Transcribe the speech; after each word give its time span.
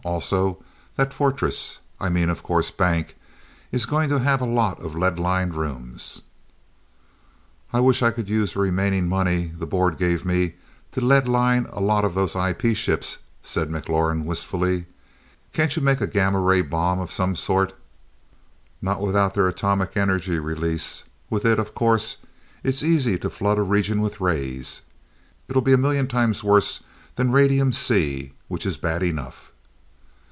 Also, 0.03 0.57
that 0.95 1.13
fortress 1.13 1.77
I 1.99 2.09
mean, 2.09 2.27
of 2.31 2.41
course, 2.41 2.71
bank 2.71 3.15
is 3.71 3.85
going 3.85 4.09
to 4.09 4.17
have 4.17 4.41
a 4.41 4.47
lot 4.47 4.79
of 4.79 4.95
lead 4.95 5.19
lined 5.19 5.53
rooms." 5.53 6.23
"I 7.71 7.81
wish 7.81 8.01
I 8.01 8.09
could 8.09 8.27
use 8.27 8.53
the 8.53 8.61
remaining 8.61 9.07
money 9.07 9.51
the 9.55 9.67
Board 9.67 9.99
gave 9.99 10.25
me 10.25 10.55
to 10.93 11.01
lead 11.01 11.27
line 11.27 11.67
a 11.69 11.79
lot 11.79 12.03
of 12.03 12.15
those 12.15 12.35
IP 12.35 12.75
ships," 12.75 13.19
said 13.43 13.69
McLaurin 13.69 14.25
wistfully. 14.25 14.87
"Can't 15.53 15.75
you 15.75 15.83
make 15.83 16.01
a 16.01 16.07
gamma 16.07 16.39
ray 16.39 16.61
bomb 16.63 16.99
of 16.99 17.11
some 17.11 17.35
sort?" 17.35 17.73
"Not 18.81 19.01
without 19.01 19.35
their 19.35 19.47
atomic 19.47 19.95
energy 19.95 20.39
release. 20.39 21.03
With 21.29 21.45
it, 21.45 21.59
of 21.59 21.75
course, 21.75 22.17
it's 22.63 22.81
easy 22.81 23.19
to 23.19 23.29
flood 23.29 23.59
a 23.59 23.61
region 23.61 24.01
with 24.01 24.19
rays. 24.19 24.81
It'll 25.47 25.61
be 25.61 25.73
a 25.73 25.77
million 25.77 26.07
times 26.07 26.43
worse 26.43 26.81
than 27.17 27.31
radium 27.31 27.71
'C,' 27.71 28.33
which 28.47 28.65
is 28.65 28.77
bad 28.77 29.03
enough." 29.03 29.47